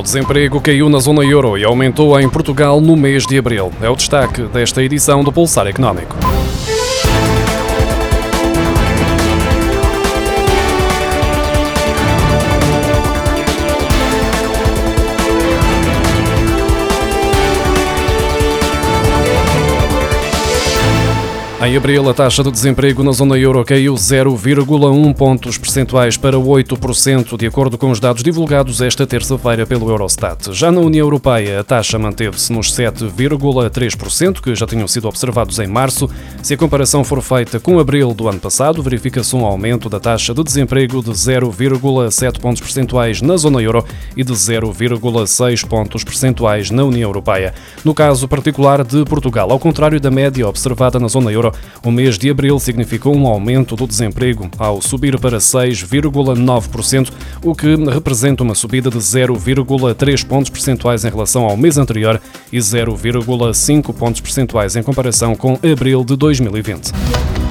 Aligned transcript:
O 0.00 0.02
desemprego 0.02 0.62
caiu 0.62 0.88
na 0.88 0.98
zona 0.98 1.22
euro 1.22 1.58
e 1.58 1.62
aumentou 1.62 2.18
em 2.18 2.26
Portugal 2.26 2.80
no 2.80 2.96
mês 2.96 3.26
de 3.26 3.36
abril. 3.36 3.70
É 3.82 3.90
o 3.90 3.94
destaque 3.94 4.44
desta 4.44 4.82
edição 4.82 5.22
do 5.22 5.30
Pulsar 5.30 5.66
Económico. 5.66 6.16
Em 21.62 21.76
abril, 21.76 22.08
a 22.08 22.14
taxa 22.14 22.42
de 22.42 22.50
desemprego 22.50 23.02
na 23.02 23.12
zona 23.12 23.38
euro 23.38 23.62
caiu 23.66 23.92
0,1 23.92 25.14
pontos 25.14 25.58
percentuais 25.58 26.16
para 26.16 26.38
8%, 26.38 27.36
de 27.36 27.46
acordo 27.46 27.76
com 27.76 27.90
os 27.90 28.00
dados 28.00 28.22
divulgados 28.22 28.80
esta 28.80 29.06
terça-feira 29.06 29.66
pelo 29.66 29.90
Eurostat. 29.90 30.54
Já 30.54 30.72
na 30.72 30.80
União 30.80 31.04
Europeia, 31.04 31.60
a 31.60 31.64
taxa 31.64 31.98
manteve-se 31.98 32.50
nos 32.50 32.72
7,3%, 32.72 34.40
que 34.40 34.54
já 34.54 34.66
tinham 34.66 34.88
sido 34.88 35.06
observados 35.06 35.58
em 35.58 35.66
março. 35.66 36.08
Se 36.42 36.54
a 36.54 36.56
comparação 36.56 37.04
for 37.04 37.20
feita 37.20 37.60
com 37.60 37.78
abril 37.78 38.14
do 38.14 38.26
ano 38.26 38.40
passado, 38.40 38.82
verifica-se 38.82 39.36
um 39.36 39.44
aumento 39.44 39.90
da 39.90 40.00
taxa 40.00 40.32
de 40.32 40.42
desemprego 40.42 41.02
de 41.02 41.10
0,7 41.10 42.40
pontos 42.40 42.62
percentuais 42.62 43.20
na 43.20 43.36
zona 43.36 43.60
euro 43.60 43.84
e 44.16 44.24
de 44.24 44.32
0,6 44.32 45.66
pontos 45.68 46.04
percentuais 46.04 46.70
na 46.70 46.84
União 46.84 47.10
Europeia. 47.10 47.52
No 47.84 47.92
caso 47.92 48.26
particular 48.26 48.82
de 48.82 49.04
Portugal, 49.04 49.52
ao 49.52 49.58
contrário 49.58 50.00
da 50.00 50.10
média 50.10 50.48
observada 50.48 50.98
na 50.98 51.06
zona 51.06 51.30
euro, 51.30 51.49
o 51.84 51.90
mês 51.90 52.18
de 52.18 52.30
abril 52.30 52.58
significou 52.58 53.14
um 53.14 53.26
aumento 53.26 53.76
do 53.76 53.86
desemprego, 53.86 54.50
ao 54.58 54.80
subir 54.80 55.18
para 55.18 55.38
6,9%, 55.38 57.10
o 57.44 57.54
que 57.54 57.74
representa 57.76 58.42
uma 58.42 58.54
subida 58.54 58.90
de 58.90 58.98
0,3 58.98 60.26
pontos 60.26 60.50
percentuais 60.50 61.04
em 61.04 61.10
relação 61.10 61.44
ao 61.44 61.56
mês 61.56 61.78
anterior 61.78 62.20
e 62.52 62.58
0,5 62.58 63.94
pontos 63.94 64.20
percentuais 64.20 64.76
em 64.76 64.82
comparação 64.82 65.34
com 65.34 65.58
abril 65.62 66.04
de 66.04 66.16
2020. 66.16 67.49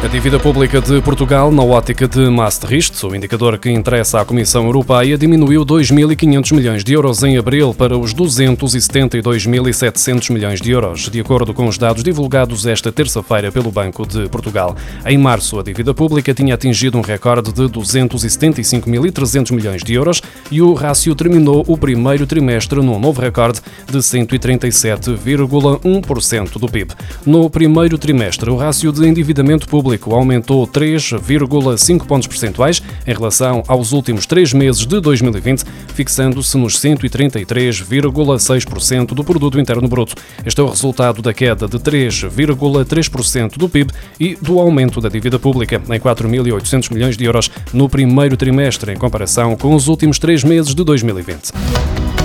A 0.00 0.06
dívida 0.06 0.38
pública 0.38 0.80
de 0.80 1.02
Portugal, 1.02 1.50
na 1.50 1.64
ótica 1.64 2.06
de 2.06 2.20
Maastricht, 2.30 3.04
o 3.04 3.16
indicador 3.16 3.58
que 3.58 3.68
interessa 3.68 4.20
à 4.20 4.24
Comissão 4.24 4.64
Europeia, 4.64 5.18
diminuiu 5.18 5.66
2.500 5.66 6.54
milhões 6.54 6.84
de 6.84 6.92
euros 6.92 7.24
em 7.24 7.36
abril 7.36 7.74
para 7.74 7.98
os 7.98 8.14
272.700 8.14 10.32
milhões 10.32 10.60
de 10.60 10.70
euros, 10.70 11.10
de 11.10 11.20
acordo 11.20 11.52
com 11.52 11.66
os 11.66 11.76
dados 11.76 12.04
divulgados 12.04 12.64
esta 12.64 12.92
terça-feira 12.92 13.50
pelo 13.50 13.72
Banco 13.72 14.06
de 14.06 14.28
Portugal. 14.28 14.76
Em 15.04 15.18
março, 15.18 15.58
a 15.58 15.64
dívida 15.64 15.92
pública 15.92 16.32
tinha 16.32 16.54
atingido 16.54 16.96
um 16.96 17.02
recorde 17.02 17.52
de 17.52 17.64
275.300 17.64 19.52
milhões 19.52 19.82
de 19.82 19.94
euros 19.94 20.22
e 20.48 20.62
o 20.62 20.74
rácio 20.74 21.12
terminou 21.16 21.64
o 21.66 21.76
primeiro 21.76 22.24
trimestre 22.24 22.80
num 22.80 23.00
novo 23.00 23.20
recorde 23.20 23.60
de 23.90 23.98
137,1% 23.98 26.56
do 26.56 26.68
PIB. 26.68 26.94
No 27.26 27.50
primeiro 27.50 27.98
trimestre, 27.98 28.48
o 28.48 28.56
rácio 28.56 28.92
de 28.92 29.04
endividamento 29.04 29.66
público 29.66 29.87
público 29.88 30.14
aumentou 30.14 30.66
3,5 30.66 32.06
pontos 32.06 32.28
percentuais 32.28 32.82
em 33.06 33.14
relação 33.14 33.62
aos 33.66 33.92
últimos 33.92 34.26
três 34.26 34.52
meses 34.52 34.84
de 34.84 35.00
2020, 35.00 35.64
fixando-se 35.94 36.58
nos 36.58 36.78
133,6% 36.78 39.14
do 39.14 39.24
produto 39.24 39.58
interno 39.58 39.88
bruto. 39.88 40.14
Este 40.44 40.60
é 40.60 40.64
o 40.64 40.68
resultado 40.68 41.22
da 41.22 41.32
queda 41.32 41.66
de 41.66 41.78
3,3% 41.78 43.56
do 43.56 43.66
PIB 43.66 43.90
e 44.20 44.36
do 44.36 44.60
aumento 44.60 45.00
da 45.00 45.08
dívida 45.08 45.38
pública 45.38 45.80
em 45.88 45.98
4.800 45.98 46.92
milhões 46.92 47.16
de 47.16 47.24
euros 47.24 47.50
no 47.72 47.88
primeiro 47.88 48.36
trimestre, 48.36 48.92
em 48.92 48.96
comparação 48.96 49.56
com 49.56 49.74
os 49.74 49.88
últimos 49.88 50.18
três 50.18 50.44
meses 50.44 50.74
de 50.74 50.84
2020. 50.84 52.17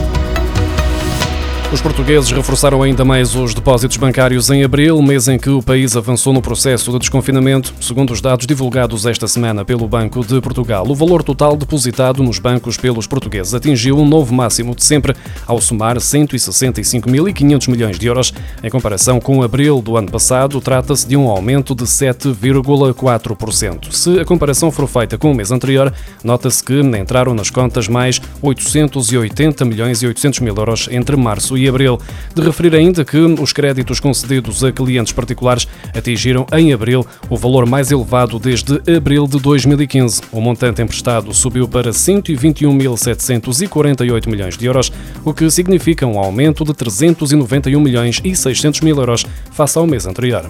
Os 1.74 1.82
portugueses 1.82 2.30
reforçaram 2.30 2.84
ainda 2.84 3.04
mais 3.04 3.34
os 3.34 3.56
depósitos 3.56 3.98
bancários 3.98 4.48
em 4.52 4.64
abril, 4.64 5.02
mês 5.02 5.28
em 5.28 5.40
que 5.40 5.50
o 5.50 5.60
país 5.60 5.98
avançou 5.98 6.32
no 6.32 6.40
processo 6.40 6.92
de 6.92 7.00
desconfinamento, 7.00 7.74
segundo 7.82 8.14
os 8.14 8.22
dados 8.22 8.46
divulgados 8.46 9.08
esta 9.08 9.28
semana 9.28 9.66
pelo 9.66 9.88
Banco 9.88 10.24
de 10.24 10.40
Portugal. 10.40 10.86
O 10.88 10.94
valor 10.94 11.24
total 11.24 11.58
depositado 11.58 12.22
nos 12.22 12.38
bancos 12.38 12.78
pelos 12.78 13.08
portugueses 13.08 13.56
atingiu 13.56 13.98
um 13.98 14.08
novo 14.08 14.36
máximo 14.36 14.76
de 14.76 14.84
sempre, 14.84 15.16
ao 15.48 15.60
somar 15.60 15.98
165.500 15.98 17.68
milhões 17.68 17.98
de 17.98 18.06
euros. 18.06 18.32
Em 18.64 18.70
comparação 18.70 19.20
com 19.20 19.42
abril 19.42 19.82
do 19.82 19.98
ano 19.98 20.12
passado, 20.12 20.62
trata-se 20.62 21.08
de 21.08 21.18
um 21.18 21.28
aumento 21.28 21.74
de 21.74 21.86
7,4%. 21.86 23.92
Se 23.92 24.20
a 24.20 24.26
comparação 24.26 24.70
for 24.70 24.88
feita 24.88 25.18
com 25.18 25.32
o 25.32 25.36
mês 25.36 25.50
anterior, 25.50 25.92
nota-se 26.24 26.64
que 26.64 26.80
entraram 26.80 27.34
nas 27.34 27.50
contas 27.50 27.88
mais 27.88 28.22
880 28.44 29.66
milhões 29.66 30.04
e 30.04 30.08
800 30.08 30.40
mil 30.42 30.56
euros 30.56 30.88
entre 30.92 31.16
março 31.16 31.58
e 31.58 31.63
e 31.64 31.70
abril. 31.70 32.00
De 32.36 32.42
referir 32.42 32.76
ainda 32.76 33.06
que 33.06 33.18
os 33.18 33.54
créditos 33.54 34.00
concedidos 34.00 34.64
a 34.64 34.72
clientes 34.72 35.14
particulares 35.14 35.68
atingiram 35.96 36.48
em 36.54 36.74
abril 36.74 37.06
o 37.30 37.38
valor 37.38 37.66
mais 37.66 37.92
elevado 37.92 38.40
desde 38.40 38.82
abril 38.96 39.28
de 39.28 39.40
2015. 39.40 40.22
O 40.32 40.42
montante 40.42 40.82
emprestado 40.82 41.32
subiu 41.34 41.68
para 41.68 41.92
121.748 41.92 44.28
milhões 44.28 44.58
de 44.58 44.66
euros, 44.66 44.92
o 45.24 45.34
que 45.34 45.50
significa 45.50 46.06
um 46.06 46.20
aumento 46.20 46.64
de 46.64 46.74
391 46.74 47.80
milhões 47.80 48.22
e 48.24 48.36
600 48.36 48.82
mil 48.82 48.98
euros 48.98 49.26
face 49.52 49.78
ao 49.78 49.88
mês 49.88 50.06
anterior 50.06 50.50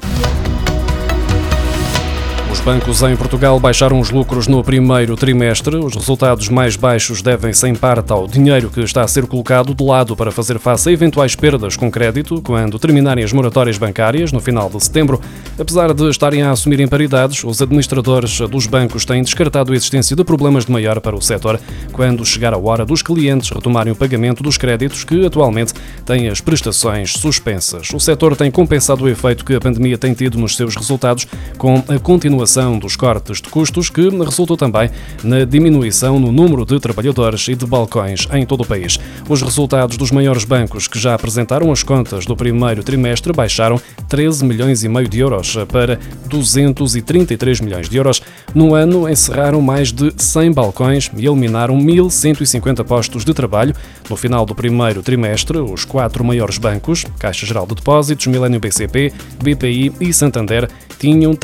bancos 2.59 3.01
em 3.01 3.15
Portugal 3.15 3.59
baixaram 3.59 3.99
os 3.99 4.11
lucros 4.11 4.47
no 4.47 4.63
primeiro 4.63 5.15
trimestre. 5.15 5.75
Os 5.77 5.95
resultados 5.95 6.49
mais 6.49 6.75
baixos 6.75 7.21
devem-se 7.21 7.67
em 7.67 7.73
parte 7.73 8.11
ao 8.11 8.27
dinheiro 8.27 8.69
que 8.69 8.81
está 8.81 9.01
a 9.01 9.07
ser 9.07 9.25
colocado 9.25 9.73
de 9.73 9.83
lado 9.83 10.15
para 10.15 10.31
fazer 10.31 10.59
face 10.59 10.89
a 10.89 10.91
eventuais 10.91 11.35
perdas 11.35 11.75
com 11.75 11.89
crédito 11.89 12.41
quando 12.41 12.77
terminarem 12.77 13.23
as 13.23 13.33
moratórias 13.33 13.77
bancárias 13.77 14.31
no 14.31 14.39
final 14.39 14.69
de 14.69 14.83
setembro. 14.83 15.19
Apesar 15.57 15.93
de 15.93 16.09
estarem 16.09 16.43
a 16.43 16.51
assumir 16.51 16.79
imparidades, 16.79 17.43
os 17.43 17.61
administradores 17.61 18.39
dos 18.41 18.67
bancos 18.67 19.05
têm 19.05 19.23
descartado 19.23 19.71
a 19.71 19.75
existência 19.75 20.15
de 20.15 20.23
problemas 20.23 20.65
de 20.65 20.71
maior 20.71 20.99
para 20.99 21.15
o 21.15 21.21
setor 21.21 21.59
quando 21.91 22.25
chegar 22.25 22.53
a 22.53 22.57
hora 22.57 22.85
dos 22.85 23.01
clientes 23.01 23.49
retomarem 23.49 23.93
o 23.93 23.95
pagamento 23.95 24.43
dos 24.43 24.57
créditos 24.57 25.03
que 25.03 25.25
atualmente 25.25 25.73
têm 26.05 26.27
as 26.27 26.41
prestações 26.41 27.13
suspensas. 27.13 27.89
O 27.93 27.99
setor 27.99 28.35
tem 28.35 28.51
compensado 28.51 29.05
o 29.05 29.09
efeito 29.09 29.43
que 29.43 29.55
a 29.55 29.59
pandemia 29.59 29.97
tem 29.97 30.13
tido 30.13 30.37
nos 30.37 30.55
seus 30.55 30.75
resultados 30.75 31.25
com 31.57 31.83
a 31.87 31.97
continuação 31.97 32.42
dos 32.79 32.95
cortes 32.95 33.41
de 33.41 33.49
custos, 33.49 33.89
que 33.89 34.09
resultou 34.09 34.57
também 34.57 34.89
na 35.23 35.45
diminuição 35.45 36.19
no 36.19 36.31
número 36.31 36.65
de 36.65 36.79
trabalhadores 36.79 37.47
e 37.47 37.55
de 37.55 37.65
balcões 37.65 38.27
em 38.31 38.45
todo 38.45 38.61
o 38.61 38.65
país. 38.65 38.99
Os 39.27 39.41
resultados 39.41 39.97
dos 39.97 40.11
maiores 40.11 40.43
bancos 40.43 40.87
que 40.87 40.99
já 40.99 41.13
apresentaram 41.13 41.71
as 41.71 41.83
contas 41.83 42.25
do 42.25 42.35
primeiro 42.35 42.83
trimestre 42.83 43.31
baixaram 43.33 43.79
13 44.07 44.45
milhões 44.45 44.83
e 44.83 44.89
meio 44.89 45.07
de 45.07 45.19
euros 45.19 45.55
para 45.71 45.99
233 46.27 47.61
milhões 47.61 47.89
de 47.89 47.97
euros. 47.97 48.21
No 48.53 48.75
ano, 48.75 49.09
encerraram 49.09 49.61
mais 49.61 49.91
de 49.91 50.13
100 50.15 50.51
balcões 50.51 51.11
e 51.15 51.25
eliminaram 51.25 51.77
1.150 51.77 52.83
postos 52.83 53.25
de 53.25 53.33
trabalho. 53.33 53.75
No 54.09 54.15
final 54.15 54.45
do 54.45 54.53
primeiro 54.53 55.01
trimestre, 55.01 55.57
os 55.57 55.85
quatro 55.85 56.23
maiores 56.23 56.57
bancos, 56.57 57.05
Caixa 57.17 57.45
Geral 57.45 57.65
de 57.65 57.75
Depósitos, 57.75 58.27
Milênio 58.27 58.59
BCP, 58.59 59.13
BPI 59.41 59.93
e 59.99 60.13
Santander, 60.13 60.69
tinham 60.99 61.35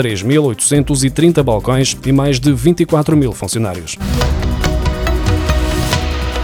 3.830 0.90 1.44
balcões 1.44 1.98
e 2.06 2.12
mais 2.12 2.40
de 2.40 2.52
24 2.52 3.16
mil 3.16 3.32
funcionários. 3.32 3.98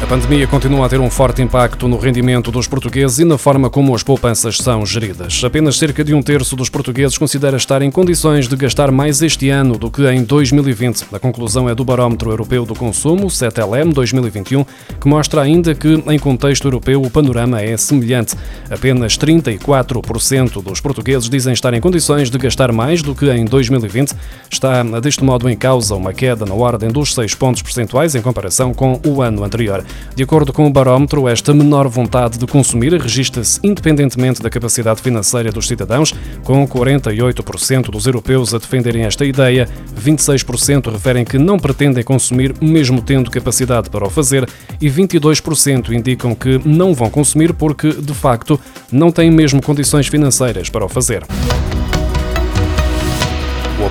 A 0.05 0.07
pandemia 0.07 0.45
continua 0.45 0.85
a 0.85 0.89
ter 0.89 0.99
um 0.99 1.09
forte 1.09 1.41
impacto 1.41 1.87
no 1.87 1.97
rendimento 1.97 2.51
dos 2.51 2.67
portugueses 2.67 3.17
e 3.17 3.25
na 3.25 3.39
forma 3.39 3.71
como 3.71 3.95
as 3.95 4.03
poupanças 4.03 4.55
são 4.57 4.85
geridas. 4.85 5.41
Apenas 5.43 5.79
cerca 5.79 6.03
de 6.03 6.13
um 6.13 6.21
terço 6.21 6.55
dos 6.55 6.69
portugueses 6.69 7.17
considera 7.17 7.57
estar 7.57 7.81
em 7.81 7.89
condições 7.89 8.47
de 8.47 8.55
gastar 8.55 8.91
mais 8.91 9.23
este 9.23 9.49
ano 9.49 9.79
do 9.79 9.89
que 9.89 10.07
em 10.07 10.23
2020. 10.23 11.07
A 11.11 11.17
conclusão 11.17 11.67
é 11.67 11.73
do 11.73 11.83
Barómetro 11.83 12.29
Europeu 12.29 12.67
do 12.67 12.75
Consumo, 12.75 13.31
CETELEM 13.31 13.89
2021, 13.89 14.63
que 15.01 15.07
mostra 15.07 15.41
ainda 15.41 15.73
que, 15.73 15.95
em 16.07 16.19
contexto 16.19 16.67
europeu, 16.67 17.01
o 17.01 17.09
panorama 17.09 17.59
é 17.59 17.75
semelhante. 17.75 18.35
Apenas 18.69 19.17
34% 19.17 20.61
dos 20.61 20.79
portugueses 20.79 21.27
dizem 21.27 21.51
estar 21.51 21.73
em 21.73 21.81
condições 21.81 22.29
de 22.29 22.37
gastar 22.37 22.71
mais 22.71 23.01
do 23.01 23.15
que 23.15 23.27
em 23.31 23.43
2020. 23.43 24.13
Está, 24.51 24.83
deste 25.01 25.23
modo, 25.23 25.49
em 25.49 25.57
causa 25.57 25.95
uma 25.95 26.13
queda 26.13 26.45
na 26.45 26.53
ordem 26.53 26.91
dos 26.91 27.11
6 27.15 27.33
pontos 27.33 27.63
percentuais 27.63 28.13
em 28.13 28.21
comparação 28.21 28.71
com 28.71 29.01
o 29.03 29.23
ano 29.23 29.43
anterior. 29.43 29.83
De 30.15 30.23
acordo 30.23 30.53
com 30.53 30.65
o 30.65 30.69
barómetro, 30.69 31.27
esta 31.27 31.53
menor 31.53 31.87
vontade 31.87 32.37
de 32.37 32.47
consumir 32.47 32.93
registra-se 32.93 33.59
independentemente 33.63 34.41
da 34.41 34.49
capacidade 34.49 35.01
financeira 35.01 35.51
dos 35.51 35.67
cidadãos, 35.67 36.13
com 36.43 36.65
48% 36.67 37.89
dos 37.89 38.05
europeus 38.05 38.53
a 38.53 38.57
defenderem 38.57 39.03
esta 39.03 39.25
ideia, 39.25 39.67
26% 39.99 40.91
referem 40.91 41.25
que 41.25 41.37
não 41.37 41.59
pretendem 41.59 42.03
consumir 42.03 42.53
mesmo 42.61 43.01
tendo 43.01 43.29
capacidade 43.29 43.89
para 43.89 44.05
o 44.05 44.09
fazer 44.09 44.47
e 44.79 44.89
22% 44.89 45.91
indicam 45.91 46.33
que 46.33 46.59
não 46.65 46.93
vão 46.93 47.09
consumir 47.09 47.53
porque, 47.53 47.89
de 47.89 48.13
facto, 48.13 48.59
não 48.91 49.11
têm 49.11 49.29
mesmo 49.29 49.61
condições 49.61 50.07
financeiras 50.07 50.69
para 50.69 50.85
o 50.85 50.89
fazer 50.89 51.25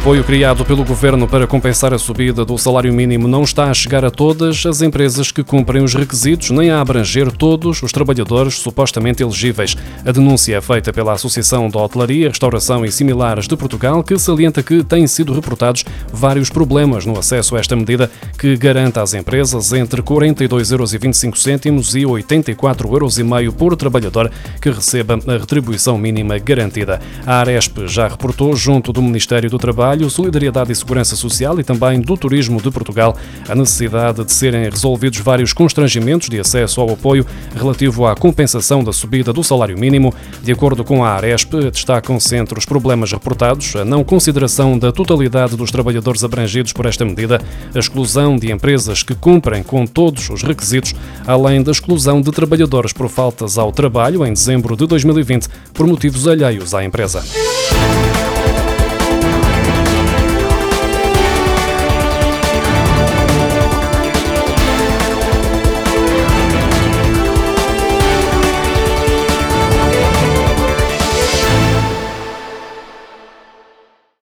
apoio 0.05 0.23
criado 0.23 0.67
pelo 0.67 0.85
governo 0.85 1.27
para 1.27 1.47
compensar 1.47 1.95
a 1.95 1.99
subida 1.99 2.45
do 2.45 2.59
salário 2.59 2.93
mínimo 2.93 3.27
não 3.27 3.43
está 3.43 3.71
a 3.71 3.75
chegar 3.75 4.05
a 4.05 4.11
todas 4.11 4.67
as 4.67 4.83
empresas 4.83 5.33
que 5.33 5.43
cumprem 5.43 5.83
os 5.83 5.95
requisitos, 5.95 6.51
nem 6.51 6.71
a 6.71 6.79
abranger 6.79 7.33
todos 7.33 7.83
os 7.83 7.91
trabalhadores 7.91 8.57
supostamente 8.57 9.23
elegíveis. 9.23 9.75
A 10.05 10.13
denúncia 10.13 10.59
é 10.59 10.61
feita 10.61 10.93
pela 10.93 11.15
Associação 11.15 11.71
de 11.71 11.79
Hotelaria, 11.79 12.29
Restauração 12.29 12.85
e 12.85 12.93
Similares 12.93 13.49
de 13.49 13.57
Portugal, 13.57 14.05
que 14.05 14.19
salienta 14.19 14.63
que 14.63 14.85
têm 14.85 15.07
sido 15.07 15.33
reportados 15.33 15.87
vários 16.13 16.51
problemas 16.51 17.07
no 17.07 17.19
acesso 17.19 17.57
a 17.57 17.61
esta 17.61 17.75
medida 17.75 18.11
que 18.39 18.59
garanta 18.59 19.01
às 19.01 19.15
empresas 19.15 19.73
entre 19.73 20.03
42,25 20.03 21.65
euros 21.65 21.95
e 21.95 22.03
84,5 22.03 22.93
euros 22.93 23.55
por 23.55 23.75
trabalhador 23.75 24.31
que 24.61 24.69
receba 24.69 25.19
a 25.27 25.39
retribuição 25.39 25.97
mínima 25.97 26.37
garantida. 26.37 27.01
A 27.25 27.39
Aresp 27.39 27.87
já 27.87 28.07
reportou 28.07 28.55
junto 28.55 28.93
do 28.93 29.01
Ministério 29.01 29.49
do 29.49 29.57
Trabalho, 29.95 30.11
Solidariedade 30.11 30.73
e 30.73 30.75
Segurança 30.75 31.15
Social 31.15 31.61
e 31.61 31.63
também 31.63 32.01
do 32.01 32.17
Turismo 32.17 32.61
de 32.61 32.69
Portugal 32.69 33.17
a 33.49 33.55
necessidade 33.55 34.25
de 34.25 34.33
serem 34.33 34.69
resolvidos 34.69 35.21
vários 35.21 35.53
constrangimentos 35.53 36.29
de 36.29 36.41
acesso 36.41 36.81
ao 36.81 36.91
apoio 36.91 37.25
relativo 37.55 38.05
à 38.05 38.17
compensação 38.17 38.83
da 38.83 38.93
subida 38.93 39.33
do 39.33 39.45
salário 39.45 39.79
mínimo. 39.79 40.13
De 40.43 40.51
acordo 40.51 40.83
com 40.83 41.05
a 41.05 41.11
Aresp, 41.11 41.55
destacam-se 41.71 42.35
entre 42.35 42.59
os 42.59 42.65
problemas 42.65 43.13
reportados 43.13 43.77
a 43.77 43.85
não 43.85 44.03
consideração 44.03 44.77
da 44.77 44.91
totalidade 44.91 45.57
dos 45.57 45.71
trabalhadores 45.71 46.25
abrangidos 46.25 46.73
por 46.73 46.87
esta 46.87 47.05
medida, 47.05 47.41
a 47.73 47.79
exclusão 47.79 48.37
de 48.37 48.51
empresas 48.51 49.05
que 49.05 49.15
cumprem 49.15 49.63
com 49.63 49.87
todos 49.87 50.29
os 50.29 50.43
requisitos, 50.43 50.93
além 51.25 51.63
da 51.63 51.71
exclusão 51.71 52.21
de 52.21 52.33
trabalhadores 52.33 52.93
por 52.93 53.09
faltas 53.09 53.59
ao 53.59 53.71
trabalho 53.71 54.27
em 54.27 54.33
dezembro 54.33 54.77
de 54.77 54.89
2020 54.89 55.47
por 55.73 55.87
motivos 55.87 56.27
alheios 56.27 56.75
à 56.75 56.85
empresa. 56.85 57.23